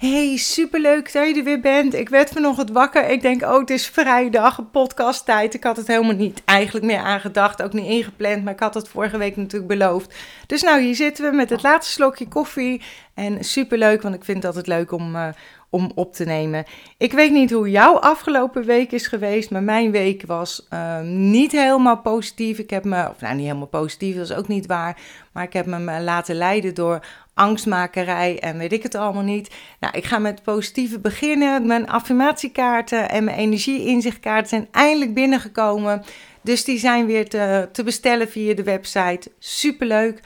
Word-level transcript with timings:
Hey, 0.00 0.36
superleuk 0.36 1.12
dat 1.12 1.28
je 1.28 1.34
er 1.34 1.44
weer 1.44 1.60
bent. 1.60 1.94
Ik 1.94 2.08
werd 2.08 2.30
vanochtend 2.30 2.70
wakker. 2.70 3.08
Ik 3.08 3.22
denk, 3.22 3.42
oh, 3.42 3.58
het 3.58 3.70
is 3.70 3.86
vrijdag, 3.86 4.70
podcasttijd. 4.70 5.54
Ik 5.54 5.64
had 5.64 5.76
het 5.76 5.86
helemaal 5.86 6.14
niet 6.14 6.42
eigenlijk 6.44 6.86
meer 6.86 6.98
aangedacht, 6.98 7.62
ook 7.62 7.72
niet 7.72 7.86
ingepland, 7.86 8.44
maar 8.44 8.52
ik 8.52 8.60
had 8.60 8.74
het 8.74 8.88
vorige 8.88 9.18
week 9.18 9.36
natuurlijk 9.36 9.78
beloofd. 9.78 10.14
Dus 10.46 10.62
nou, 10.62 10.80
hier 10.80 10.94
zitten 10.94 11.30
we 11.30 11.36
met 11.36 11.50
het 11.50 11.62
laatste 11.62 11.92
slokje 11.92 12.28
koffie. 12.28 12.82
En 13.14 13.44
superleuk, 13.44 14.02
want 14.02 14.14
ik 14.14 14.24
vind 14.24 14.36
het 14.36 14.46
altijd 14.46 14.66
leuk 14.66 14.92
om, 14.92 15.14
uh, 15.14 15.28
om 15.70 15.90
op 15.94 16.14
te 16.14 16.24
nemen. 16.24 16.64
Ik 16.98 17.12
weet 17.12 17.30
niet 17.30 17.50
hoe 17.50 17.70
jouw 17.70 17.98
afgelopen 17.98 18.64
week 18.64 18.92
is 18.92 19.06
geweest, 19.06 19.50
maar 19.50 19.62
mijn 19.62 19.90
week 19.90 20.22
was 20.26 20.66
uh, 20.72 21.00
niet 21.00 21.52
helemaal 21.52 21.98
positief. 21.98 22.58
Ik 22.58 22.70
heb 22.70 22.84
me, 22.84 23.08
of 23.08 23.20
nou 23.20 23.34
niet 23.34 23.46
helemaal 23.46 23.66
positief, 23.66 24.16
dat 24.16 24.30
is 24.30 24.36
ook 24.36 24.48
niet 24.48 24.66
waar, 24.66 25.00
maar 25.32 25.44
ik 25.44 25.52
heb 25.52 25.66
me 25.66 26.00
laten 26.00 26.34
leiden 26.34 26.74
door 26.74 27.06
angstmakerij 27.34 28.38
en 28.38 28.58
weet 28.58 28.72
ik 28.72 28.82
het 28.82 28.94
allemaal 28.94 29.22
niet. 29.22 29.54
Nou, 29.80 29.96
ik 29.96 30.04
ga 30.04 30.18
met 30.18 30.42
positieve 30.42 30.98
beginnen. 30.98 31.66
Mijn 31.66 31.88
affirmatiekaarten 31.88 33.08
en 33.08 33.24
mijn 33.24 33.36
energieinzichtkaarten 33.36 34.48
zijn 34.48 34.68
eindelijk 34.70 35.14
binnengekomen. 35.14 36.02
Dus 36.42 36.64
die 36.64 36.78
zijn 36.78 37.06
weer 37.06 37.28
te, 37.28 37.68
te 37.72 37.82
bestellen 37.82 38.28
via 38.28 38.54
de 38.54 38.62
website. 38.62 39.30
Superleuk. 39.38 40.20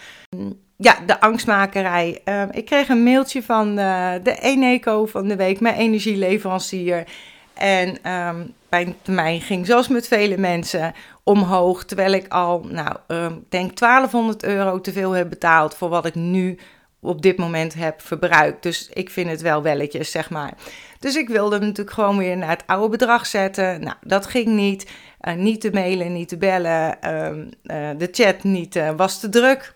Ja, 0.76 0.98
de 1.06 1.20
angstmakerij. 1.20 2.20
Uh, 2.24 2.42
ik 2.50 2.64
kreeg 2.64 2.88
een 2.88 3.02
mailtje 3.02 3.42
van 3.42 3.78
uh, 3.78 4.12
de 4.22 4.38
Eneco 4.40 5.06
van 5.06 5.28
de 5.28 5.36
week, 5.36 5.60
mijn 5.60 5.74
energieleverancier. 5.74 7.04
En 7.54 8.12
um, 8.12 8.54
mijn 8.68 8.94
termijn 9.02 9.40
ging, 9.40 9.66
zoals 9.66 9.88
met 9.88 10.08
vele 10.08 10.36
mensen, 10.36 10.94
omhoog. 11.22 11.84
Terwijl 11.84 12.12
ik 12.12 12.28
al, 12.28 12.66
nou, 12.68 12.96
um, 13.06 13.44
denk 13.48 13.76
1200 13.76 14.44
euro 14.44 14.80
te 14.80 14.92
veel 14.92 15.12
heb 15.12 15.28
betaald 15.28 15.74
voor 15.74 15.88
wat 15.88 16.06
ik 16.06 16.14
nu 16.14 16.58
op 17.00 17.22
dit 17.22 17.36
moment 17.36 17.74
heb 17.74 18.00
verbruikt. 18.00 18.62
Dus 18.62 18.88
ik 18.92 19.10
vind 19.10 19.30
het 19.30 19.40
wel 19.40 19.62
welletjes, 19.62 20.10
zeg 20.10 20.30
maar. 20.30 20.52
Dus 20.98 21.16
ik 21.16 21.28
wilde 21.28 21.56
hem 21.56 21.64
natuurlijk 21.64 21.96
gewoon 21.96 22.18
weer 22.18 22.36
naar 22.36 22.48
het 22.48 22.66
oude 22.66 22.88
bedrag 22.88 23.26
zetten. 23.26 23.80
Nou, 23.80 23.96
dat 24.00 24.26
ging 24.26 24.46
niet. 24.46 24.90
Uh, 25.20 25.34
niet 25.34 25.60
te 25.60 25.70
mailen, 25.72 26.12
niet 26.12 26.28
te 26.28 26.36
bellen. 26.36 26.96
Uh, 27.02 27.90
de 27.98 28.08
chat 28.10 28.42
niet, 28.42 28.80
was 28.96 29.20
te 29.20 29.28
druk. 29.28 29.74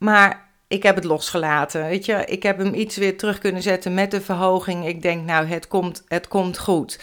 Maar 0.00 0.48
ik 0.68 0.82
heb 0.82 0.94
het 0.94 1.04
losgelaten, 1.04 1.82
weet 1.82 2.04
je. 2.04 2.24
Ik 2.24 2.42
heb 2.42 2.58
hem 2.58 2.74
iets 2.74 2.96
weer 2.96 3.18
terug 3.18 3.38
kunnen 3.38 3.62
zetten 3.62 3.94
met 3.94 4.10
de 4.10 4.20
verhoging. 4.20 4.86
Ik 4.86 5.02
denk, 5.02 5.24
nou, 5.24 5.46
het 5.46 5.68
komt, 5.68 6.04
het 6.08 6.28
komt 6.28 6.58
goed. 6.58 7.00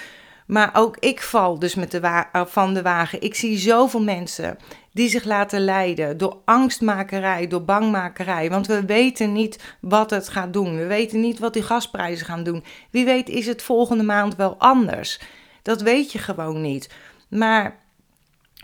Maar 0.48 0.70
ook 0.74 0.98
ik 0.98 1.22
val 1.22 1.60
dus 1.60 1.76
met 1.76 1.92
de 1.92 2.26
van 2.48 2.74
de 2.74 2.82
wagen. 2.82 3.22
Ik 3.22 3.36
zie 3.36 3.58
zoveel 3.58 4.02
mensen 4.02 4.58
die 4.92 5.10
zich 5.10 5.24
laten 5.24 5.60
leiden 5.60 6.18
door 6.18 6.38
angstmakerij, 6.46 7.48
door 7.48 7.64
bangmakerij. 7.64 8.50
Want 8.50 8.68
we 8.68 8.86
weten 8.86 9.34
niet 9.34 9.64
wat 9.82 10.10
het 10.10 10.30
gaat 10.30 10.54
doen. 10.54 10.78
We 10.78 10.86
weten 10.86 11.20
niet 11.20 11.40
wat 11.40 11.54
die 11.54 11.64
gasprijzen 11.64 12.26
gaan 12.26 12.44
doen. 12.44 12.64
Wie 12.92 13.06
weet 13.06 13.30
is 13.30 13.46
het 13.46 13.62
volgende 13.62 14.04
maand 14.04 14.36
wel 14.36 14.56
anders. 14.58 15.20
Dat 15.62 15.82
weet 15.82 16.12
je 16.12 16.20
gewoon 16.20 16.62
niet. 16.62 16.90
Maar, 17.30 17.80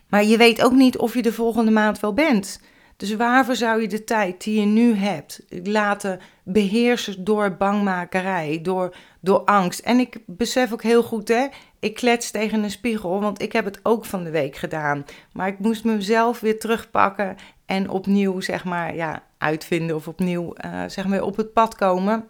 maar 0.07 0.23
je 0.23 0.37
weet 0.37 0.63
ook 0.63 0.73
niet 0.73 0.97
of 0.97 1.13
je 1.13 1.21
de 1.21 1.33
volgende 1.33 1.71
maand 1.71 1.99
wel 1.99 2.13
bent. 2.13 2.61
Dus 2.97 3.15
waarvoor 3.15 3.55
zou 3.55 3.81
je 3.81 3.87
de 3.87 4.03
tijd 4.03 4.43
die 4.43 4.59
je 4.59 4.65
nu 4.65 4.95
hebt 4.95 5.39
laten 5.63 6.19
beheersen 6.43 7.23
door 7.23 7.55
bangmakerij, 7.57 8.59
door, 8.61 8.95
door 9.19 9.39
angst? 9.39 9.79
En 9.79 9.99
ik 9.99 10.17
besef 10.25 10.73
ook 10.73 10.83
heel 10.83 11.03
goed, 11.03 11.27
hè, 11.27 11.47
ik 11.79 11.93
klets 11.93 12.31
tegen 12.31 12.63
een 12.63 12.71
spiegel, 12.71 13.19
want 13.21 13.41
ik 13.41 13.51
heb 13.51 13.65
het 13.65 13.79
ook 13.83 14.05
van 14.05 14.23
de 14.23 14.29
week 14.29 14.55
gedaan. 14.55 15.05
Maar 15.33 15.47
ik 15.47 15.59
moest 15.59 15.83
mezelf 15.83 16.39
weer 16.39 16.59
terugpakken 16.59 17.35
en 17.65 17.89
opnieuw, 17.89 18.39
zeg 18.39 18.63
maar, 18.63 18.95
ja, 18.95 19.23
uitvinden 19.37 19.95
of 19.95 20.07
opnieuw, 20.07 20.53
uh, 20.65 20.83
zeg 20.87 21.07
maar, 21.07 21.21
op 21.21 21.37
het 21.37 21.53
pad 21.53 21.75
komen. 21.75 22.25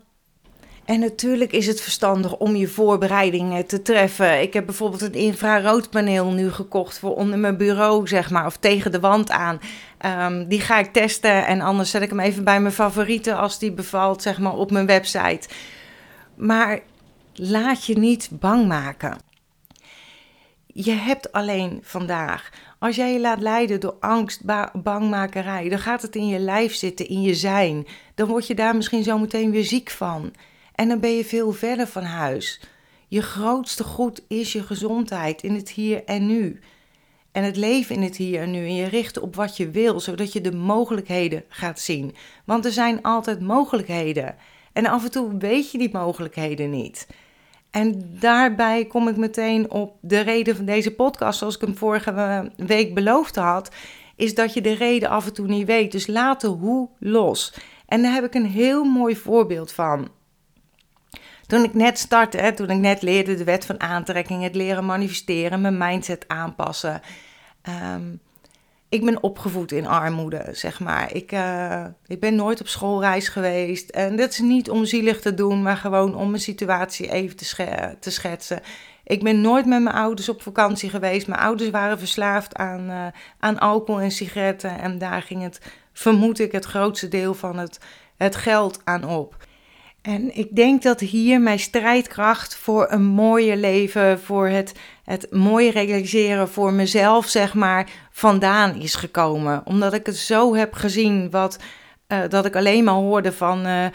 En 0.85 0.99
natuurlijk 0.99 1.51
is 1.51 1.67
het 1.67 1.81
verstandig 1.81 2.37
om 2.37 2.55
je 2.55 2.67
voorbereidingen 2.67 3.65
te 3.65 3.81
treffen. 3.81 4.41
Ik 4.41 4.53
heb 4.53 4.65
bijvoorbeeld 4.65 5.01
een 5.01 5.13
infraroodpaneel 5.13 6.31
nu 6.31 6.51
gekocht 6.51 6.99
voor 6.99 7.15
onder 7.15 7.39
mijn 7.39 7.57
bureau, 7.57 8.07
zeg 8.07 8.29
maar, 8.29 8.45
of 8.45 8.57
tegen 8.57 8.91
de 8.91 8.99
wand 8.99 9.31
aan. 9.31 9.59
Um, 10.05 10.47
die 10.47 10.61
ga 10.61 10.79
ik 10.79 10.93
testen 10.93 11.45
en 11.45 11.61
anders 11.61 11.89
zet 11.89 12.01
ik 12.01 12.09
hem 12.09 12.19
even 12.19 12.43
bij 12.43 12.59
mijn 12.61 12.73
favorieten 12.73 13.37
als 13.37 13.59
die 13.59 13.71
bevalt, 13.71 14.21
zeg 14.21 14.39
maar, 14.39 14.53
op 14.53 14.71
mijn 14.71 14.85
website. 14.85 15.47
Maar 16.35 16.79
laat 17.33 17.85
je 17.85 17.97
niet 17.97 18.29
bang 18.31 18.67
maken. 18.67 19.17
Je 20.65 20.91
hebt 20.91 21.31
alleen 21.31 21.79
vandaag. 21.81 22.49
Als 22.79 22.95
jij 22.95 23.13
je 23.13 23.19
laat 23.19 23.41
leiden 23.41 23.79
door 23.79 23.95
angst, 23.99 24.41
bangmakerij, 24.73 25.69
dan 25.69 25.79
gaat 25.79 26.01
het 26.01 26.15
in 26.15 26.27
je 26.27 26.39
lijf 26.39 26.75
zitten, 26.75 27.07
in 27.07 27.21
je 27.21 27.35
zijn. 27.35 27.87
Dan 28.15 28.27
word 28.27 28.47
je 28.47 28.55
daar 28.55 28.75
misschien 28.75 29.03
zo 29.03 29.17
meteen 29.17 29.51
weer 29.51 29.65
ziek 29.65 29.89
van. 29.89 30.33
En 30.75 30.87
dan 30.87 30.99
ben 30.99 31.15
je 31.15 31.25
veel 31.25 31.51
verder 31.51 31.87
van 31.87 32.03
huis. 32.03 32.61
Je 33.07 33.21
grootste 33.21 33.83
goed 33.83 34.21
is 34.27 34.53
je 34.53 34.63
gezondheid 34.63 35.43
in 35.43 35.55
het 35.55 35.69
hier 35.69 36.03
en 36.05 36.25
nu. 36.25 36.59
En 37.33 37.43
het 37.43 37.55
leven 37.55 37.95
in 37.95 38.01
het 38.01 38.17
hier 38.17 38.41
en 38.41 38.51
nu. 38.51 38.57
En 38.57 38.75
je 38.75 38.85
richten 38.85 39.21
op 39.21 39.35
wat 39.35 39.57
je 39.57 39.69
wil, 39.69 39.99
zodat 39.99 40.33
je 40.33 40.41
de 40.41 40.51
mogelijkheden 40.51 41.43
gaat 41.47 41.79
zien. 41.79 42.15
Want 42.45 42.65
er 42.65 42.71
zijn 42.71 43.01
altijd 43.01 43.41
mogelijkheden. 43.41 44.35
En 44.73 44.85
af 44.85 45.03
en 45.03 45.11
toe 45.11 45.37
weet 45.37 45.71
je 45.71 45.77
die 45.77 45.89
mogelijkheden 45.91 46.69
niet. 46.69 47.07
En 47.71 48.17
daarbij 48.19 48.85
kom 48.85 49.07
ik 49.07 49.17
meteen 49.17 49.71
op 49.71 49.95
de 50.01 50.19
reden 50.19 50.55
van 50.55 50.65
deze 50.65 50.91
podcast, 50.91 51.39
zoals 51.39 51.55
ik 51.55 51.61
hem 51.61 51.77
vorige 51.77 52.51
week 52.57 52.93
beloofd 52.93 53.35
had, 53.35 53.71
is 54.15 54.35
dat 54.35 54.53
je 54.53 54.61
de 54.61 54.73
reden 54.73 55.09
af 55.09 55.25
en 55.25 55.33
toe 55.33 55.47
niet 55.47 55.67
weet. 55.67 55.91
Dus 55.91 56.07
laat 56.07 56.41
de 56.41 56.47
hoe 56.47 56.89
los. 56.99 57.53
En 57.85 58.01
daar 58.01 58.13
heb 58.13 58.23
ik 58.23 58.33
een 58.33 58.45
heel 58.45 58.83
mooi 58.83 59.15
voorbeeld 59.15 59.71
van. 59.71 60.07
Toen 61.47 61.63
ik 61.63 61.73
net 61.73 61.99
startte, 61.99 62.37
hè, 62.37 62.53
toen 62.53 62.69
ik 62.69 62.77
net 62.77 63.01
leerde 63.01 63.35
de 63.35 63.43
wet 63.43 63.65
van 63.65 63.79
aantrekking, 63.79 64.43
het 64.43 64.55
leren 64.55 64.85
manifesteren, 64.85 65.61
mijn 65.61 65.77
mindset 65.77 66.25
aanpassen. 66.27 67.01
Um, 67.93 68.19
ik 68.93 69.05
ben 69.05 69.23
opgevoed 69.23 69.71
in 69.71 69.87
armoede, 69.87 70.45
zeg 70.51 70.79
maar. 70.79 71.13
Ik, 71.13 71.31
uh, 71.31 71.85
ik 72.07 72.19
ben 72.19 72.35
nooit 72.35 72.61
op 72.61 72.67
schoolreis 72.67 73.27
geweest. 73.27 73.89
En 73.89 74.15
dat 74.15 74.29
is 74.29 74.39
niet 74.39 74.69
om 74.69 74.85
zielig 74.85 75.21
te 75.21 75.33
doen, 75.33 75.61
maar 75.61 75.77
gewoon 75.77 76.15
om 76.15 76.29
mijn 76.29 76.41
situatie 76.41 77.11
even 77.11 77.35
te, 77.35 77.45
sch 77.45 77.59
te 77.99 78.11
schetsen. 78.11 78.61
Ik 79.03 79.23
ben 79.23 79.41
nooit 79.41 79.65
met 79.65 79.81
mijn 79.81 79.95
ouders 79.95 80.29
op 80.29 80.41
vakantie 80.41 80.89
geweest. 80.89 81.27
Mijn 81.27 81.41
ouders 81.41 81.69
waren 81.69 81.99
verslaafd 81.99 82.55
aan, 82.55 82.89
uh, 82.89 83.05
aan 83.39 83.59
alcohol 83.59 84.01
en 84.01 84.11
sigaretten. 84.11 84.79
En 84.79 84.97
daar 84.97 85.21
ging 85.21 85.41
het, 85.41 85.61
vermoed 85.93 86.39
ik, 86.39 86.51
het 86.51 86.65
grootste 86.65 87.07
deel 87.07 87.33
van 87.33 87.57
het, 87.57 87.79
het 88.17 88.35
geld 88.35 88.81
aan 88.83 89.05
op. 89.05 89.35
En 90.03 90.37
ik 90.37 90.55
denk 90.55 90.81
dat 90.81 90.99
hier 90.99 91.41
mijn 91.41 91.59
strijdkracht 91.59 92.55
voor 92.55 92.87
een 92.89 93.03
mooier 93.03 93.55
leven, 93.55 94.19
voor 94.19 94.47
het, 94.47 94.73
het 95.03 95.27
mooie 95.31 95.71
realiseren 95.71 96.49
voor 96.49 96.73
mezelf, 96.73 97.27
zeg 97.27 97.53
maar, 97.53 97.89
vandaan 98.11 98.75
is 98.75 98.95
gekomen. 98.95 99.61
Omdat 99.65 99.93
ik 99.93 100.05
het 100.05 100.17
zo 100.17 100.55
heb 100.55 100.73
gezien, 100.73 101.29
wat, 101.29 101.59
uh, 102.07 102.19
dat 102.29 102.45
ik 102.45 102.55
alleen 102.55 102.83
maar 102.83 102.93
hoorde 102.93 103.31
van 103.31 103.67
uh, 103.67 103.83
uh, 103.83 103.89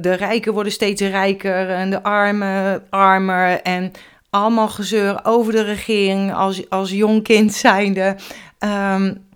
de 0.00 0.12
rijken 0.12 0.52
worden 0.52 0.72
steeds 0.72 1.02
rijker 1.02 1.70
en 1.70 1.90
de 1.90 2.02
armen 2.02 2.86
armer. 2.90 3.60
En 3.62 3.92
allemaal 4.30 4.68
gezeur 4.68 5.20
over 5.22 5.52
de 5.52 5.62
regering 5.62 6.34
als, 6.34 6.70
als 6.70 6.90
jong 6.90 7.22
kind 7.22 7.54
zijnde. 7.54 8.16
Um, 8.58 9.26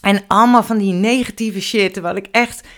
en 0.00 0.20
allemaal 0.26 0.62
van 0.62 0.78
die 0.78 0.92
negatieve 0.92 1.60
shit, 1.60 2.00
wat 2.00 2.16
ik 2.16 2.28
echt 2.30 2.68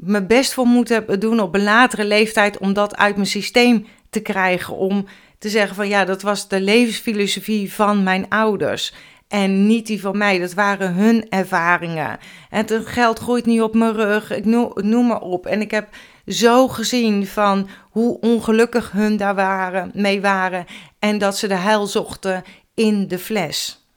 mijn 0.00 0.26
best 0.26 0.54
voor 0.54 0.66
moeten 0.66 1.20
doen 1.20 1.40
op 1.40 1.54
een 1.54 1.62
latere 1.62 2.04
leeftijd 2.04 2.58
om 2.58 2.72
dat 2.72 2.96
uit 2.96 3.14
mijn 3.14 3.26
systeem 3.26 3.86
te 4.10 4.20
krijgen. 4.20 4.76
Om 4.76 5.06
te 5.38 5.48
zeggen 5.48 5.76
van 5.76 5.88
ja, 5.88 6.04
dat 6.04 6.22
was 6.22 6.48
de 6.48 6.60
levensfilosofie 6.60 7.72
van 7.72 8.02
mijn 8.02 8.28
ouders. 8.28 8.94
En 9.28 9.66
niet 9.66 9.86
die 9.86 10.00
van 10.00 10.18
mij, 10.18 10.38
dat 10.38 10.54
waren 10.54 10.94
hun 10.94 11.28
ervaringen. 11.28 12.18
En 12.50 12.66
het 12.66 12.86
geld 12.86 13.18
groeit 13.18 13.46
niet 13.46 13.62
op 13.62 13.74
mijn 13.74 13.92
rug, 13.92 14.30
ik 14.30 14.44
noem, 14.44 14.72
noem 14.74 15.06
maar 15.06 15.20
op. 15.20 15.46
En 15.46 15.60
ik 15.60 15.70
heb 15.70 15.88
zo 16.26 16.68
gezien 16.68 17.26
van 17.26 17.68
hoe 17.90 18.20
ongelukkig 18.20 18.92
hun 18.92 19.16
daar 19.16 19.34
waren, 19.34 19.90
mee 19.94 20.20
waren. 20.20 20.66
En 20.98 21.18
dat 21.18 21.36
ze 21.36 21.48
de 21.48 21.54
heil 21.54 21.86
zochten 21.86 22.44
in 22.74 23.08
de 23.08 23.18
fles. 23.18 23.87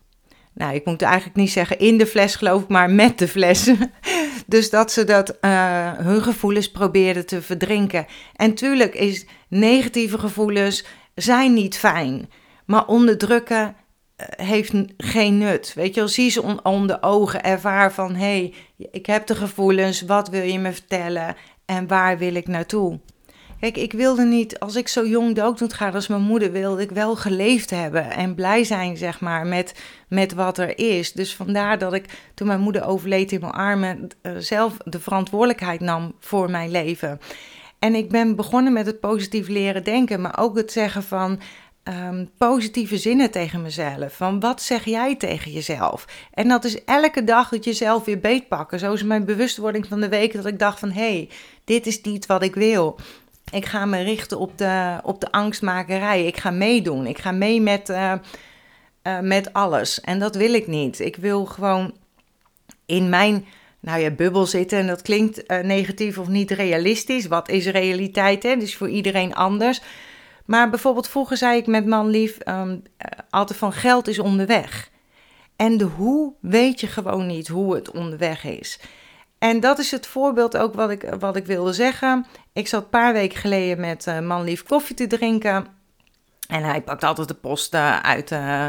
Nou, 0.53 0.75
ik 0.75 0.85
moet 0.85 1.01
eigenlijk 1.01 1.35
niet 1.35 1.51
zeggen 1.51 1.79
in 1.79 1.97
de 1.97 2.05
fles, 2.05 2.35
geloof 2.35 2.61
ik, 2.61 2.67
maar 2.67 2.89
met 2.89 3.19
de 3.19 3.27
fles. 3.27 3.71
dus 4.47 4.69
dat 4.69 4.91
ze 4.91 5.03
dat, 5.03 5.37
uh, 5.41 5.93
hun 5.93 6.21
gevoelens 6.21 6.71
probeerden 6.71 7.25
te 7.25 7.41
verdrinken. 7.41 8.05
En 8.35 8.53
tuurlijk 8.53 8.95
is 8.95 9.25
negatieve 9.47 10.17
gevoelens 10.17 10.85
zijn 11.15 11.53
niet 11.53 11.77
fijn. 11.77 12.29
Maar 12.65 12.87
onderdrukken 12.87 13.75
uh, 14.17 14.47
heeft 14.47 14.73
geen 14.97 15.37
nut. 15.37 15.73
Weet 15.75 15.93
je 15.93 15.99
wel, 15.99 16.09
zie 16.09 16.29
ze 16.29 16.41
on, 16.41 16.65
om 16.65 16.87
de 16.87 17.01
ogen, 17.01 17.43
ervaar 17.43 17.93
van... 17.93 18.15
hé, 18.15 18.25
hey, 18.25 18.53
ik 18.91 19.05
heb 19.05 19.27
de 19.27 19.35
gevoelens, 19.35 20.01
wat 20.01 20.29
wil 20.29 20.43
je 20.43 20.59
me 20.59 20.71
vertellen 20.71 21.35
en 21.65 21.87
waar 21.87 22.17
wil 22.17 22.35
ik 22.35 22.47
naartoe? 22.47 22.99
Kijk, 23.61 23.77
ik 23.77 23.93
wilde 23.93 24.23
niet, 24.23 24.59
als 24.59 24.75
ik 24.75 24.87
zo 24.87 25.07
jong 25.07 25.35
dood 25.35 25.59
moet 25.59 25.73
gaan 25.73 25.93
als 25.93 26.07
mijn 26.07 26.21
moeder, 26.21 26.51
wilde 26.51 26.81
ik 26.81 26.91
wel 26.91 27.15
geleefd 27.15 27.69
hebben 27.69 28.11
en 28.11 28.35
blij 28.35 28.63
zijn, 28.63 28.97
zeg 28.97 29.19
maar, 29.19 29.45
met, 29.45 29.81
met 30.07 30.33
wat 30.33 30.57
er 30.57 30.77
is. 30.77 31.13
Dus 31.13 31.35
vandaar 31.35 31.77
dat 31.77 31.93
ik, 31.93 32.05
toen 32.33 32.47
mijn 32.47 32.59
moeder 32.59 32.85
overleed 32.85 33.31
in 33.31 33.39
mijn 33.39 33.51
armen, 33.51 34.07
uh, 34.21 34.31
zelf 34.37 34.77
de 34.77 34.99
verantwoordelijkheid 34.99 35.79
nam 35.79 36.15
voor 36.19 36.49
mijn 36.49 36.71
leven. 36.71 37.19
En 37.79 37.95
ik 37.95 38.09
ben 38.09 38.35
begonnen 38.35 38.73
met 38.73 38.85
het 38.85 38.99
positief 38.99 39.47
leren 39.47 39.83
denken, 39.83 40.21
maar 40.21 40.39
ook 40.39 40.57
het 40.57 40.71
zeggen 40.71 41.03
van 41.03 41.39
um, 41.83 42.29
positieve 42.37 42.97
zinnen 42.97 43.31
tegen 43.31 43.61
mezelf. 43.61 44.13
Van 44.13 44.39
wat 44.39 44.61
zeg 44.61 44.85
jij 44.85 45.15
tegen 45.15 45.51
jezelf? 45.51 46.05
En 46.33 46.47
dat 46.47 46.63
is 46.63 46.83
elke 46.83 47.23
dag 47.23 47.49
het 47.49 47.63
jezelf 47.63 48.05
weer 48.05 48.19
beetpakken. 48.19 48.79
Zo 48.79 48.93
is 48.93 49.03
mijn 49.03 49.25
bewustwording 49.25 49.85
van 49.87 49.99
de 49.99 50.09
week 50.09 50.33
dat 50.33 50.45
ik 50.45 50.59
dacht 50.59 50.79
van 50.79 50.91
hé, 50.91 51.01
hey, 51.01 51.29
dit 51.63 51.87
is 51.87 52.01
niet 52.01 52.25
wat 52.25 52.43
ik 52.43 52.55
wil. 52.55 52.99
Ik 53.51 53.65
ga 53.65 53.85
me 53.85 54.01
richten 54.01 54.39
op 54.39 54.57
de, 54.57 54.99
op 55.03 55.21
de 55.21 55.31
angstmakerij. 55.31 56.25
Ik 56.25 56.37
ga 56.37 56.51
meedoen. 56.51 57.05
Ik 57.05 57.17
ga 57.17 57.31
mee 57.31 57.61
met, 57.61 57.89
uh, 57.89 58.13
uh, 59.03 59.19
met 59.19 59.53
alles. 59.53 60.01
En 60.01 60.19
dat 60.19 60.35
wil 60.35 60.53
ik 60.53 60.67
niet. 60.67 60.99
Ik 60.99 61.15
wil 61.15 61.45
gewoon 61.45 61.93
in 62.85 63.09
mijn 63.09 63.45
nou 63.79 63.99
ja, 63.99 64.09
bubbel 64.09 64.45
zitten. 64.45 64.79
En 64.79 64.87
dat 64.87 65.01
klinkt 65.01 65.51
uh, 65.51 65.59
negatief 65.59 66.17
of 66.17 66.27
niet 66.27 66.51
realistisch. 66.51 67.27
Wat 67.27 67.49
is 67.49 67.67
realiteit? 67.67 68.43
Hè? 68.43 68.55
Dus 68.57 68.75
voor 68.75 68.89
iedereen 68.89 69.35
anders. 69.35 69.81
Maar 70.45 70.69
bijvoorbeeld 70.69 71.09
vroeger 71.09 71.37
zei 71.37 71.57
ik 71.57 71.67
met 71.67 71.85
man 71.85 72.09
lief 72.09 72.37
um, 72.47 72.83
altijd 73.29 73.59
van 73.59 73.73
geld 73.73 74.07
is 74.07 74.19
onderweg. 74.19 74.89
En 75.55 75.77
de 75.77 75.83
hoe 75.83 76.33
weet 76.39 76.79
je 76.79 76.87
gewoon 76.87 77.27
niet 77.27 77.47
hoe 77.47 77.75
het 77.75 77.91
onderweg 77.91 78.43
is. 78.43 78.79
En 79.41 79.59
dat 79.59 79.79
is 79.79 79.91
het 79.91 80.07
voorbeeld 80.07 80.57
ook 80.57 80.73
wat 80.73 80.89
ik, 80.89 81.15
wat 81.19 81.35
ik 81.35 81.45
wilde 81.45 81.73
zeggen. 81.73 82.25
Ik 82.53 82.67
zat 82.67 82.83
een 82.83 82.89
paar 82.89 83.13
weken 83.13 83.37
geleden 83.37 83.79
met 83.79 84.05
uh, 84.07 84.19
man 84.19 84.43
lief 84.43 84.63
koffie 84.63 84.95
te 84.95 85.07
drinken. 85.07 85.65
En 86.47 86.63
hij 86.63 86.81
pakt 86.81 87.03
altijd 87.03 87.27
de 87.27 87.33
post 87.33 87.73
uh, 87.73 87.99
uit, 87.99 88.31
uh, 88.31 88.67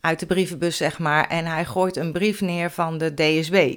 uit 0.00 0.20
de 0.20 0.26
brievenbus, 0.26 0.76
zeg 0.76 0.98
maar. 0.98 1.28
En 1.28 1.46
hij 1.46 1.64
gooit 1.64 1.96
een 1.96 2.12
brief 2.12 2.40
neer 2.40 2.70
van 2.70 2.98
de 2.98 3.14
DSB. 3.14 3.74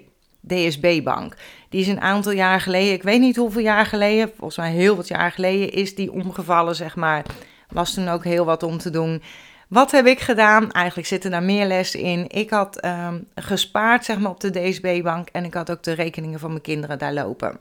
DSB-bank. 0.47 1.35
Die 1.69 1.81
is 1.81 1.87
een 1.87 2.01
aantal 2.01 2.31
jaar 2.31 2.61
geleden, 2.61 2.93
ik 2.93 3.03
weet 3.03 3.19
niet 3.19 3.35
hoeveel 3.35 3.61
jaar 3.61 3.85
geleden, 3.85 4.31
volgens 4.35 4.57
mij 4.57 4.71
heel 4.71 4.95
wat 4.95 5.07
jaar 5.07 5.31
geleden, 5.31 5.71
is 5.71 5.95
die 5.95 6.11
omgevallen, 6.11 6.75
zeg 6.75 6.95
maar. 6.95 7.25
Was 7.69 7.93
toen 7.93 8.07
ook 8.07 8.23
heel 8.23 8.45
wat 8.45 8.63
om 8.63 8.77
te 8.77 8.89
doen. 8.89 9.21
Wat 9.67 9.91
heb 9.91 10.05
ik 10.05 10.19
gedaan? 10.19 10.71
Eigenlijk 10.71 11.07
zitten 11.07 11.31
daar 11.31 11.43
meer 11.43 11.65
lessen 11.65 11.99
in. 11.99 12.25
Ik 12.27 12.49
had 12.49 12.85
um, 12.85 13.27
gespaard, 13.35 14.05
zeg 14.05 14.19
maar, 14.19 14.31
op 14.31 14.39
de 14.39 14.49
DSB-bank 14.49 15.29
en 15.31 15.45
ik 15.45 15.53
had 15.53 15.71
ook 15.71 15.83
de 15.83 15.93
rekeningen 15.93 16.39
van 16.39 16.49
mijn 16.49 16.61
kinderen 16.61 16.99
daar 16.99 17.13
lopen. 17.13 17.57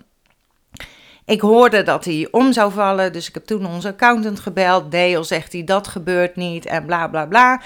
Ik 1.25 1.41
hoorde 1.41 1.82
dat 1.82 2.05
hij 2.05 2.29
om 2.31 2.53
zou 2.53 2.73
vallen, 2.73 3.12
dus 3.12 3.29
ik 3.29 3.35
heb 3.35 3.44
toen 3.44 3.67
onze 3.67 3.88
accountant 3.88 4.41
gebeld. 4.41 4.93
Dale 4.93 5.23
zegt 5.23 5.53
hij, 5.53 5.64
dat 5.64 5.88
gebeurt 5.88 6.37
niet 6.37 6.67
en 6.67 6.87
bla 6.87 7.08
bla 7.08 7.26
bla. 7.26 7.62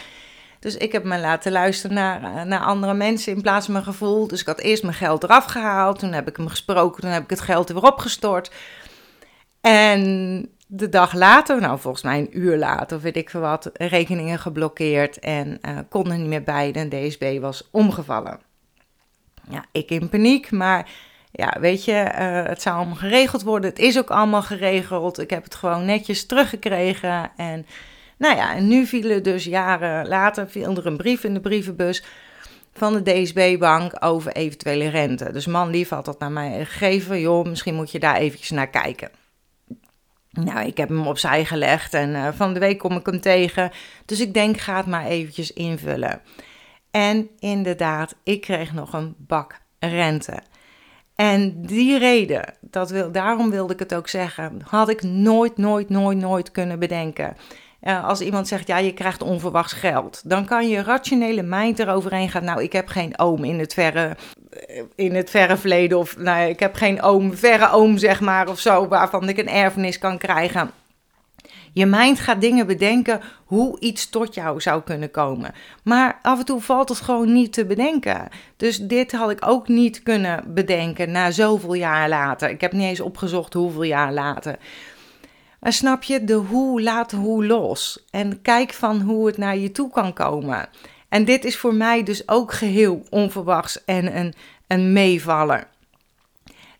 Dus 0.60 0.76
ik 0.76 0.92
heb 0.92 1.04
me 1.04 1.18
laten 1.18 1.52
luisteren 1.52 1.96
naar, 1.96 2.22
eh, 2.22 2.42
naar 2.42 2.60
andere 2.60 2.94
mensen 2.94 3.32
in 3.32 3.42
plaats 3.42 3.64
van 3.64 3.74
mijn 3.74 3.84
gevoel. 3.84 4.26
Dus 4.26 4.40
ik 4.40 4.46
had 4.46 4.60
eerst 4.60 4.82
mijn 4.82 4.94
geld 4.94 5.22
eraf 5.22 5.44
gehaald. 5.44 5.98
Toen 5.98 6.12
heb 6.12 6.28
ik 6.28 6.36
hem 6.36 6.48
gesproken. 6.48 7.00
Toen 7.00 7.10
heb 7.10 7.22
ik 7.22 7.30
het 7.30 7.40
geld 7.40 7.68
er 7.68 7.74
weer 7.74 7.90
opgestort. 7.90 8.50
En 9.60 10.48
de 10.72 10.88
dag 10.88 11.14
later, 11.14 11.60
nou 11.60 11.78
volgens 11.78 12.02
mij 12.02 12.18
een 12.18 12.38
uur 12.38 12.56
later 12.56 13.00
weet 13.00 13.16
ik 13.16 13.30
veel 13.30 13.40
wat, 13.40 13.70
rekeningen 13.72 14.38
geblokkeerd 14.38 15.18
en 15.18 15.58
uh, 15.68 15.78
kon 15.88 16.10
er 16.10 16.18
niet 16.18 16.26
meer 16.26 16.42
bij. 16.42 16.72
De 16.72 16.88
DSB 16.88 17.38
was 17.40 17.68
omgevallen. 17.70 18.40
Ja, 19.48 19.64
ik 19.72 19.90
in 19.90 20.08
paniek, 20.08 20.50
maar 20.50 20.88
ja, 21.30 21.56
weet 21.60 21.84
je, 21.84 21.92
uh, 21.92 22.44
het 22.46 22.62
zou 22.62 22.76
allemaal 22.76 22.94
geregeld 22.94 23.42
worden. 23.42 23.70
Het 23.70 23.78
is 23.78 23.98
ook 23.98 24.10
allemaal 24.10 24.42
geregeld. 24.42 25.18
Ik 25.18 25.30
heb 25.30 25.44
het 25.44 25.54
gewoon 25.54 25.84
netjes 25.84 26.26
teruggekregen 26.26 27.30
en 27.36 27.66
nou 28.16 28.36
ja, 28.36 28.54
en 28.54 28.68
nu 28.68 28.86
vielen 28.86 29.22
dus 29.22 29.44
jaren 29.44 30.08
later 30.08 30.48
viel 30.48 30.76
er 30.76 30.86
een 30.86 30.96
brief 30.96 31.24
in 31.24 31.34
de 31.34 31.40
brievenbus 31.40 32.04
van 32.72 32.92
de 32.92 33.02
DSB-bank 33.02 33.92
over 34.04 34.32
eventuele 34.32 34.88
rente. 34.88 35.32
Dus 35.32 35.46
man 35.46 35.70
lief 35.70 35.88
had 35.88 36.04
dat 36.04 36.18
naar 36.18 36.32
mij 36.32 36.64
gegeven. 36.64 37.20
Joh, 37.20 37.46
misschien 37.46 37.74
moet 37.74 37.90
je 37.90 37.98
daar 37.98 38.16
eventjes 38.16 38.50
naar 38.50 38.68
kijken. 38.68 39.19
Nou, 40.30 40.66
ik 40.66 40.76
heb 40.76 40.88
hem 40.88 41.06
opzij 41.06 41.44
gelegd 41.44 41.94
en 41.94 42.10
uh, 42.10 42.28
van 42.34 42.54
de 42.54 42.60
week 42.60 42.78
kom 42.78 42.96
ik 42.96 43.06
hem 43.06 43.20
tegen. 43.20 43.70
Dus 44.04 44.20
ik 44.20 44.34
denk, 44.34 44.58
ga 44.58 44.76
het 44.76 44.86
maar 44.86 45.06
eventjes 45.06 45.52
invullen. 45.52 46.20
En 46.90 47.28
inderdaad, 47.38 48.14
ik 48.22 48.40
kreeg 48.40 48.72
nog 48.72 48.92
een 48.92 49.14
bak 49.18 49.60
rente. 49.78 50.42
En 51.14 51.62
die 51.62 51.98
reden, 51.98 52.54
dat 52.60 52.90
wil, 52.90 53.12
daarom 53.12 53.50
wilde 53.50 53.72
ik 53.72 53.78
het 53.78 53.94
ook 53.94 54.08
zeggen, 54.08 54.62
had 54.64 54.88
ik 54.88 55.02
nooit, 55.02 55.56
nooit, 55.56 55.88
nooit, 55.88 56.18
nooit 56.18 56.50
kunnen 56.50 56.78
bedenken. 56.78 57.36
Uh, 57.82 58.04
als 58.04 58.20
iemand 58.20 58.48
zegt, 58.48 58.66
ja, 58.66 58.78
je 58.78 58.94
krijgt 58.94 59.22
onverwachts 59.22 59.72
geld, 59.72 60.22
dan 60.24 60.44
kan 60.44 60.68
je 60.68 60.82
rationele 60.82 61.42
mind 61.42 61.78
eroverheen 61.78 62.28
gaan. 62.28 62.44
Nou, 62.44 62.62
ik 62.62 62.72
heb 62.72 62.88
geen 62.88 63.18
oom 63.18 63.44
in 63.44 63.58
het 63.58 63.74
verre, 63.74 64.08
eh, 64.08 64.39
in 64.94 65.14
het 65.14 65.30
verre 65.30 65.56
verleden, 65.56 65.98
of 65.98 66.16
nou, 66.16 66.48
ik 66.48 66.60
heb 66.60 66.74
geen 66.74 67.02
oom, 67.02 67.36
verre 67.36 67.70
oom, 67.70 67.98
zeg 67.98 68.20
maar, 68.20 68.48
of 68.48 68.60
zo, 68.60 68.88
waarvan 68.88 69.28
ik 69.28 69.38
een 69.38 69.48
erfenis 69.48 69.98
kan 69.98 70.18
krijgen. 70.18 70.70
Je 71.72 71.86
mind 71.86 72.20
gaat 72.20 72.40
dingen 72.40 72.66
bedenken 72.66 73.20
hoe 73.44 73.80
iets 73.80 74.08
tot 74.08 74.34
jou 74.34 74.60
zou 74.60 74.82
kunnen 74.82 75.10
komen. 75.10 75.54
Maar 75.84 76.18
af 76.22 76.38
en 76.38 76.44
toe 76.44 76.60
valt 76.60 76.88
het 76.88 77.00
gewoon 77.00 77.32
niet 77.32 77.52
te 77.52 77.66
bedenken. 77.66 78.28
Dus 78.56 78.78
dit 78.78 79.12
had 79.12 79.30
ik 79.30 79.46
ook 79.46 79.68
niet 79.68 80.02
kunnen 80.02 80.54
bedenken 80.54 81.10
na 81.10 81.30
zoveel 81.30 81.74
jaar 81.74 82.08
later. 82.08 82.50
Ik 82.50 82.60
heb 82.60 82.72
niet 82.72 82.82
eens 82.82 83.00
opgezocht 83.00 83.54
hoeveel 83.54 83.82
jaar 83.82 84.12
later. 84.12 84.58
Maar 85.60 85.72
snap 85.72 86.02
je, 86.02 86.24
de 86.24 86.34
hoe 86.34 86.82
laat 86.82 87.12
hoe 87.12 87.46
los. 87.46 88.04
En 88.10 88.42
kijk 88.42 88.72
van 88.72 89.00
hoe 89.00 89.26
het 89.26 89.36
naar 89.36 89.56
je 89.56 89.72
toe 89.72 89.90
kan 89.90 90.12
komen. 90.12 90.68
En 91.10 91.24
dit 91.24 91.44
is 91.44 91.56
voor 91.56 91.74
mij 91.74 92.02
dus 92.02 92.28
ook 92.28 92.52
geheel 92.52 93.02
onverwachts 93.08 93.84
en 93.84 94.16
een, 94.16 94.34
een 94.66 94.92
meevaller. 94.92 95.68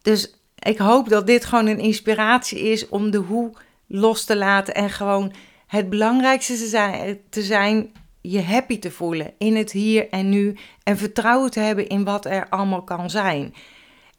Dus 0.03 0.35
ik 0.59 0.79
hoop 0.79 1.09
dat 1.09 1.27
dit 1.27 1.45
gewoon 1.45 1.67
een 1.67 1.79
inspiratie 1.79 2.61
is 2.61 2.89
om 2.89 3.11
de 3.11 3.19
hoe 3.19 3.53
los 3.87 4.25
te 4.25 4.37
laten. 4.37 4.75
En 4.75 4.91
gewoon 4.91 5.33
het 5.67 5.91
belangrijkste 5.91 6.57
te 6.57 6.67
zijn, 6.67 7.19
te 7.31 7.43
zijn 7.43 7.93
je 8.21 8.43
happy 8.43 8.79
te 8.79 8.91
voelen 8.91 9.33
in 9.39 9.57
het 9.57 9.73
hier 9.73 10.09
en 10.09 10.29
nu. 10.29 10.57
En 10.83 10.97
vertrouwen 10.97 11.51
te 11.51 11.61
hebben 11.61 11.89
in 11.89 12.05
wat 12.05 12.25
er 12.25 12.49
allemaal 12.49 12.83
kan 12.83 13.11
zijn. 13.11 13.55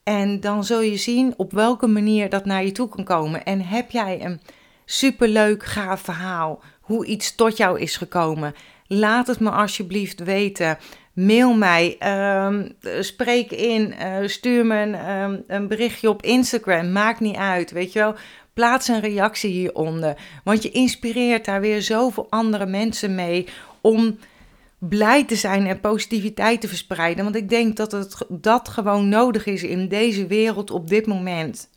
En 0.04 0.40
dan 0.40 0.64
zul 0.64 0.82
je 0.82 0.98
zien 0.98 1.34
op 1.38 1.52
welke 1.52 1.88
manier 1.88 2.30
dat 2.30 2.46
naar 2.46 2.66
je 2.66 2.72
toe 2.72 2.90
kan 2.90 3.04
komen. 3.04 3.44
En 3.44 3.62
heb 3.62 3.92
jij 3.92 4.26
een 4.26 4.42
superleuk, 4.86 5.64
gaaf 5.64 6.02
verhaal, 6.02 6.62
hoe 6.82 7.06
iets 7.06 7.36
tot 7.36 7.58
jou 7.58 7.80
is 7.80 7.98
gekomen? 7.98 8.56
Laat 8.94 9.28
het 9.28 9.40
me 9.40 9.50
alsjeblieft 9.50 10.24
weten. 10.24 10.78
Mail 11.14 11.54
mij, 11.54 11.98
um, 12.46 12.76
spreek 13.00 13.52
in, 13.52 13.94
uh, 14.02 14.28
stuur 14.28 14.66
me 14.66 14.76
een, 14.76 15.10
um, 15.10 15.44
een 15.48 15.68
berichtje 15.68 16.10
op 16.10 16.22
Instagram. 16.22 16.92
Maakt 16.92 17.20
niet 17.20 17.36
uit, 17.36 17.72
weet 17.72 17.94
je 17.94 18.00
wel. 18.00 18.16
Plaats 18.54 18.88
een 18.88 19.00
reactie 19.00 19.52
hieronder. 19.52 20.18
Want 20.44 20.64
je 20.64 20.72
inspireert 20.72 21.46
daar 21.46 21.62
weer 21.62 21.82
zoveel 21.82 22.28
andere 22.30 22.66
mensen 22.66 23.16
mee 23.16 23.48
om 23.82 24.18
blij 24.78 25.26
te 25.26 25.36
zijn 25.36 25.68
en 25.68 25.80
positiviteit 25.80 26.62
te 26.62 26.68
verspreiden. 26.68 27.24
Want 27.24 27.36
ik 27.36 27.50
denk 27.50 27.76
dat 27.76 27.92
het, 27.92 28.18
dat 28.30 28.70
gewoon 28.70 29.10
nodig 29.10 29.46
is 29.46 29.64
in 29.64 29.88
deze 29.88 30.28
wereld 30.28 30.72
op 30.72 30.90
dit 30.90 31.06
moment. 31.06 31.70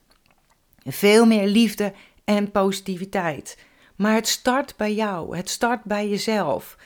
Veel 0.85 1.27
meer 1.27 1.47
liefde 1.47 1.93
en 2.25 2.51
positiviteit. 2.51 3.59
Maar 3.97 4.15
het 4.15 4.29
start 4.29 4.75
bij 4.77 4.95
jou, 4.95 5.37
het 5.37 5.51
start 5.51 5.85
bij 5.85 6.09
jezelf. 6.09 6.77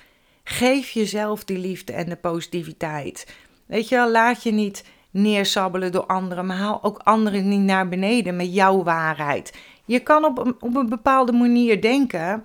Geef 0.50 0.90
jezelf 0.90 1.44
die 1.44 1.58
liefde 1.58 1.92
en 1.92 2.08
de 2.08 2.16
positiviteit. 2.16 3.26
Weet 3.66 3.88
je 3.88 3.94
wel, 3.94 4.10
laat 4.10 4.42
je 4.42 4.52
niet 4.52 4.84
neersabbelen 5.10 5.92
door 5.92 6.06
anderen, 6.06 6.46
maar 6.46 6.56
haal 6.56 6.82
ook 6.82 6.98
anderen 6.98 7.48
niet 7.48 7.60
naar 7.60 7.88
beneden 7.88 8.36
met 8.36 8.54
jouw 8.54 8.82
waarheid. 8.82 9.54
Je 9.84 10.00
kan 10.00 10.24
op 10.24 10.38
een, 10.38 10.56
op 10.60 10.76
een 10.76 10.88
bepaalde 10.88 11.32
manier 11.32 11.80
denken 11.80 12.44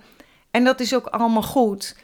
en 0.50 0.64
dat 0.64 0.80
is 0.80 0.94
ook 0.94 1.06
allemaal 1.06 1.42
goed. 1.42 1.96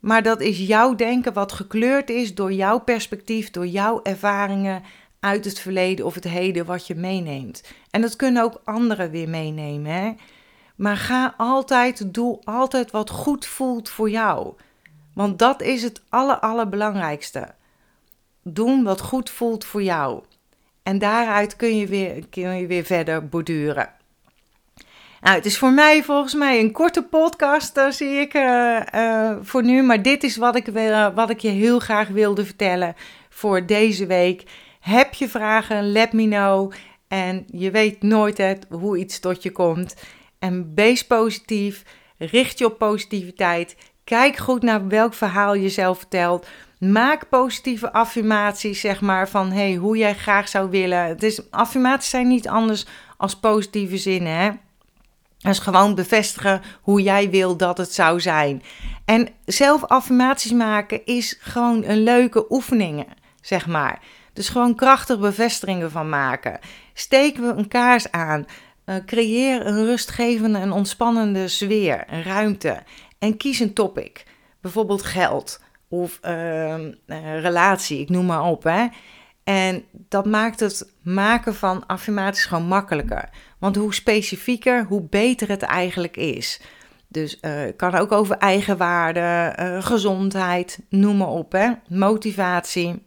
Maar 0.00 0.22
dat 0.22 0.40
is 0.40 0.58
jouw 0.58 0.94
denken 0.94 1.32
wat 1.32 1.52
gekleurd 1.52 2.10
is 2.10 2.34
door 2.34 2.52
jouw 2.52 2.78
perspectief, 2.78 3.50
door 3.50 3.66
jouw 3.66 4.00
ervaringen 4.02 4.82
uit 5.20 5.44
het 5.44 5.58
verleden 5.58 6.06
of 6.06 6.14
het 6.14 6.24
heden 6.24 6.66
wat 6.66 6.86
je 6.86 6.94
meeneemt. 6.94 7.62
En 7.90 8.00
dat 8.00 8.16
kunnen 8.16 8.42
ook 8.42 8.60
anderen 8.64 9.10
weer 9.10 9.28
meenemen. 9.28 9.92
Hè? 9.92 10.12
Maar 10.76 10.96
ga 10.96 11.34
altijd, 11.36 12.14
doe 12.14 12.40
altijd 12.44 12.90
wat 12.90 13.10
goed 13.10 13.46
voelt 13.46 13.88
voor 13.88 14.10
jou. 14.10 14.54
Want 15.14 15.38
dat 15.38 15.62
is 15.62 15.82
het 15.82 16.02
aller, 16.08 16.38
allerbelangrijkste. 16.38 17.54
Doen 18.42 18.82
wat 18.82 19.00
goed 19.00 19.30
voelt 19.30 19.64
voor 19.64 19.82
jou. 19.82 20.22
En 20.82 20.98
daaruit 20.98 21.56
kun 21.56 21.76
je 21.76 21.86
weer, 21.86 22.26
kun 22.30 22.56
je 22.56 22.66
weer 22.66 22.84
verder 22.84 23.28
borduren. 23.28 23.92
Nou, 25.20 25.36
het 25.36 25.46
is 25.46 25.58
voor 25.58 25.72
mij 25.72 26.02
volgens 26.02 26.34
mij 26.34 26.60
een 26.60 26.72
korte 26.72 27.02
podcast, 27.02 27.74
daar 27.74 27.92
zie 27.92 28.08
ik 28.08 28.34
uh, 28.34 28.80
uh, 28.94 29.36
voor 29.42 29.64
nu. 29.64 29.82
Maar 29.82 30.02
dit 30.02 30.24
is 30.24 30.36
wat 30.36 30.56
ik, 30.56 30.68
uh, 30.68 31.14
wat 31.14 31.30
ik 31.30 31.40
je 31.40 31.48
heel 31.48 31.78
graag 31.78 32.08
wilde 32.08 32.44
vertellen 32.44 32.94
voor 33.28 33.66
deze 33.66 34.06
week. 34.06 34.42
Heb 34.80 35.14
je 35.14 35.28
vragen, 35.28 35.92
let 35.92 36.12
me 36.12 36.24
know. 36.28 36.72
En 37.08 37.44
je 37.46 37.70
weet 37.70 38.02
nooit 38.02 38.38
het, 38.38 38.66
hoe 38.70 38.98
iets 38.98 39.18
tot 39.18 39.42
je 39.42 39.52
komt. 39.52 39.94
En 40.38 40.72
wees 40.74 41.06
positief, 41.06 41.82
richt 42.18 42.58
je 42.58 42.64
op 42.64 42.78
positiviteit. 42.78 43.76
Kijk 44.04 44.36
goed 44.36 44.62
naar 44.62 44.88
welk 44.88 45.14
verhaal 45.14 45.54
je 45.54 45.68
zelf 45.68 45.98
vertelt. 45.98 46.46
Maak 46.78 47.28
positieve 47.28 47.92
affirmaties, 47.92 48.80
zeg 48.80 49.00
maar, 49.00 49.28
van 49.28 49.52
hey, 49.52 49.74
hoe 49.74 49.96
jij 49.96 50.14
graag 50.14 50.48
zou 50.48 50.70
willen. 50.70 51.04
Het 51.04 51.22
is, 51.22 51.50
affirmaties 51.50 52.10
zijn 52.10 52.28
niet 52.28 52.48
anders 52.48 52.86
als 53.16 53.36
positieve 53.36 53.96
zinnen, 53.96 54.36
hè? 54.36 54.50
Dus 55.38 55.58
gewoon 55.58 55.94
bevestigen 55.94 56.62
hoe 56.82 57.02
jij 57.02 57.30
wil 57.30 57.56
dat 57.56 57.78
het 57.78 57.92
zou 57.92 58.20
zijn. 58.20 58.62
En 59.04 59.28
zelf 59.44 59.84
affirmaties 59.84 60.52
maken 60.52 61.04
is 61.04 61.38
gewoon 61.40 61.84
een 61.84 62.02
leuke 62.02 62.46
oefening, 62.48 63.06
zeg 63.40 63.66
maar. 63.66 64.02
Dus 64.32 64.48
gewoon 64.48 64.74
krachtig 64.74 65.18
bevestigingen 65.18 65.90
van 65.90 66.08
maken. 66.08 66.58
Steken 66.94 67.46
we 67.46 67.52
een 67.52 67.68
kaars 67.68 68.10
aan. 68.10 68.46
Uh, 68.86 68.96
creëer 69.06 69.66
een 69.66 69.84
rustgevende 69.84 70.58
en 70.58 70.72
ontspannende 70.72 71.48
sfeer, 71.48 72.04
een 72.06 72.22
ruimte. 72.22 72.82
En 73.24 73.36
kies 73.36 73.58
een 73.58 73.72
topic. 73.72 74.24
Bijvoorbeeld 74.60 75.02
geld 75.02 75.60
of 75.88 76.20
uh, 76.24 76.76
relatie, 77.40 78.00
ik 78.00 78.08
noem 78.08 78.26
maar 78.26 78.44
op. 78.44 78.62
Hè. 78.62 78.86
En 79.44 79.84
dat 79.92 80.26
maakt 80.26 80.60
het 80.60 80.92
maken 81.02 81.54
van 81.54 81.86
affirmaties 81.86 82.44
gewoon 82.44 82.66
makkelijker. 82.66 83.28
Want 83.58 83.76
hoe 83.76 83.94
specifieker, 83.94 84.84
hoe 84.84 85.02
beter 85.02 85.48
het 85.48 85.62
eigenlijk 85.62 86.16
is. 86.16 86.60
Dus 87.08 87.38
uh, 87.40 87.62
kan 87.76 87.94
ook 87.94 88.12
over 88.12 88.36
eigenwaarde, 88.36 89.56
uh, 89.60 89.84
gezondheid, 89.84 90.78
noem 90.88 91.16
maar 91.16 91.28
op, 91.28 91.52
hè? 91.52 91.70
motivatie. 91.88 93.02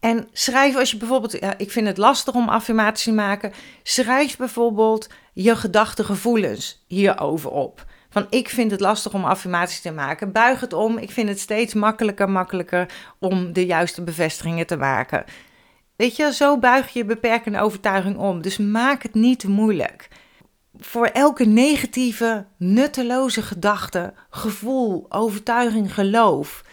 En 0.00 0.28
schrijf 0.32 0.76
als 0.76 0.90
je 0.90 0.96
bijvoorbeeld, 0.96 1.32
ja, 1.40 1.58
ik 1.58 1.70
vind 1.70 1.86
het 1.86 1.96
lastig 1.96 2.34
om 2.34 2.48
affirmaties 2.48 3.04
te 3.04 3.12
maken, 3.12 3.52
schrijf 3.82 4.36
bijvoorbeeld 4.36 5.08
je 5.32 5.56
gedachten, 5.56 6.04
gevoelens 6.04 6.84
hierover 6.86 7.50
op. 7.50 7.86
Ik 8.30 8.48
vind 8.48 8.70
het 8.70 8.80
lastig 8.80 9.14
om 9.14 9.24
affirmaties 9.24 9.80
te 9.80 9.92
maken. 9.92 10.32
Buig 10.32 10.60
het 10.60 10.72
om. 10.72 10.98
Ik 10.98 11.10
vind 11.10 11.28
het 11.28 11.40
steeds 11.40 11.74
makkelijker, 11.74 12.30
makkelijker 12.30 12.90
om 13.18 13.52
de 13.52 13.66
juiste 13.66 14.02
bevestigingen 14.02 14.66
te 14.66 14.76
maken. 14.76 15.24
Weet 15.96 16.16
je, 16.16 16.32
zo 16.32 16.58
buig 16.58 16.92
je 16.92 17.04
beperkende 17.04 17.60
overtuiging 17.60 18.16
om. 18.16 18.42
Dus 18.42 18.56
maak 18.56 19.02
het 19.02 19.14
niet 19.14 19.44
moeilijk. 19.44 20.08
Voor 20.76 21.06
elke 21.06 21.44
negatieve, 21.44 22.46
nutteloze 22.56 23.42
gedachte, 23.42 24.14
gevoel, 24.30 25.06
overtuiging, 25.08 25.94
geloof, 25.94 26.64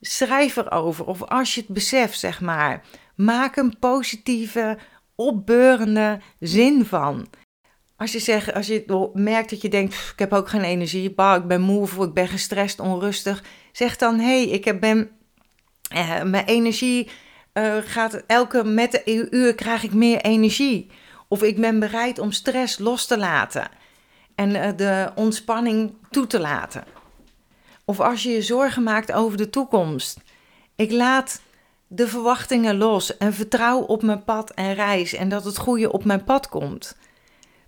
schrijf 0.00 0.56
erover. 0.56 1.06
Of 1.06 1.22
als 1.22 1.54
je 1.54 1.60
het 1.60 1.70
beseft, 1.70 2.18
zeg 2.18 2.40
maar, 2.40 2.82
maak 3.16 3.56
een 3.56 3.78
positieve, 3.78 4.78
opbeurende 5.14 6.20
zin 6.40 6.84
van. 6.84 7.26
Als 8.04 8.12
je, 8.12 8.18
zegt, 8.18 8.54
als 8.54 8.66
je 8.66 9.10
merkt 9.14 9.50
dat 9.50 9.60
je 9.60 9.68
denkt, 9.68 9.94
ik 9.94 10.18
heb 10.18 10.32
ook 10.32 10.48
geen 10.48 10.64
energie, 10.64 11.14
bah, 11.14 11.36
ik 11.36 11.46
ben 11.46 11.60
moe 11.60 11.80
of 11.80 11.98
ik 11.98 12.12
ben 12.12 12.28
gestrest, 12.28 12.80
onrustig. 12.80 13.44
Zeg 13.72 13.96
dan, 13.96 14.18
hé, 14.18 14.24
hey, 14.24 14.48
ik 14.48 14.64
heb, 14.64 14.82
eh, 14.82 16.22
mijn 16.22 16.44
energie 16.44 17.08
uh, 17.54 17.76
gaat 17.84 18.22
elke 18.26 18.64
met 18.64 19.02
uur 19.30 19.54
krijg 19.54 19.82
ik 19.82 19.92
meer 19.92 20.20
energie. 20.20 20.90
Of 21.28 21.42
ik 21.42 21.60
ben 21.60 21.78
bereid 21.78 22.18
om 22.18 22.32
stress 22.32 22.78
los 22.78 23.06
te 23.06 23.18
laten 23.18 23.68
en 24.34 24.50
uh, 24.50 24.68
de 24.76 25.10
ontspanning 25.14 25.94
toe 26.10 26.26
te 26.26 26.40
laten. 26.40 26.84
Of 27.84 28.00
als 28.00 28.22
je 28.22 28.30
je 28.30 28.42
zorgen 28.42 28.82
maakt 28.82 29.12
over 29.12 29.36
de 29.36 29.50
toekomst. 29.50 30.20
Ik 30.76 30.92
laat 30.92 31.40
de 31.86 32.08
verwachtingen 32.08 32.76
los 32.76 33.16
en 33.16 33.34
vertrouw 33.34 33.80
op 33.80 34.02
mijn 34.02 34.24
pad 34.24 34.50
en 34.50 34.74
reis 34.74 35.14
en 35.14 35.28
dat 35.28 35.44
het 35.44 35.58
goede 35.58 35.92
op 35.92 36.04
mijn 36.04 36.24
pad 36.24 36.48
komt. 36.48 36.96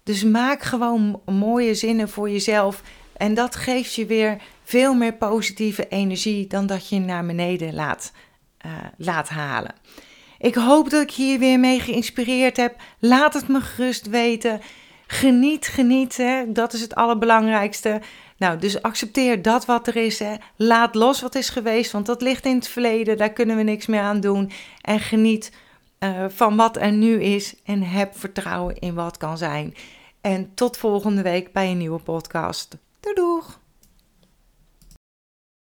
Dus 0.07 0.25
maak 0.25 0.63
gewoon 0.63 1.21
mooie 1.25 1.75
zinnen 1.75 2.09
voor 2.09 2.31
jezelf. 2.31 2.83
En 3.17 3.35
dat 3.35 3.57
geeft 3.57 3.95
je 3.95 4.07
weer 4.07 4.37
veel 4.63 4.95
meer 4.95 5.15
positieve 5.15 5.89
energie 5.89 6.47
dan 6.47 6.67
dat 6.67 6.89
je 6.89 6.99
naar 6.99 7.27
beneden 7.27 7.75
laat, 7.75 8.13
uh, 8.67 8.73
laat 8.97 9.29
halen. 9.29 9.75
Ik 10.39 10.55
hoop 10.55 10.91
dat 10.91 11.03
ik 11.03 11.11
hier 11.11 11.39
weer 11.39 11.61
mee 11.61 11.81
geïnspireerd 11.81 12.57
heb. 12.57 12.77
Laat 12.99 13.35
het 13.35 13.49
me 13.49 13.61
gerust 13.61 14.07
weten. 14.07 14.61
Geniet, 15.07 15.67
geniet. 15.67 16.17
Hè? 16.17 16.53
Dat 16.53 16.73
is 16.73 16.81
het 16.81 16.95
allerbelangrijkste. 16.95 18.01
Nou, 18.37 18.59
dus 18.59 18.83
accepteer 18.83 19.43
dat 19.43 19.65
wat 19.65 19.87
er 19.87 19.97
is. 19.97 20.19
Hè? 20.19 20.35
Laat 20.57 20.95
los 20.95 21.21
wat 21.21 21.35
is 21.35 21.49
geweest, 21.49 21.93
want 21.93 22.07
dat 22.07 22.23
ligt 22.23 22.45
in 22.45 22.57
het 22.57 22.69
verleden. 22.69 23.17
Daar 23.17 23.33
kunnen 23.33 23.57
we 23.57 23.63
niks 23.63 23.87
meer 23.87 24.01
aan 24.01 24.21
doen. 24.21 24.51
En 24.81 25.01
geniet 25.01 25.53
uh, 26.01 26.25
van 26.29 26.57
wat 26.57 26.77
er 26.77 26.93
nu 26.93 27.23
is. 27.23 27.55
En 27.65 27.83
heb 27.83 28.19
vertrouwen 28.19 28.79
in 28.79 28.95
wat 28.95 29.17
kan 29.17 29.39
zijn. 29.39 29.75
En 30.27 30.55
tot 30.55 30.77
volgende 30.77 31.23
week 31.23 31.53
bij 31.53 31.71
een 31.71 31.79
nieuwe 31.79 31.99
podcast. 31.99 32.77
Doei 33.01 33.15
doeg! 33.15 33.61